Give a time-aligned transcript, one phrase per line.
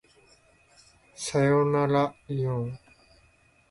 [1.15, 2.79] さよならいおん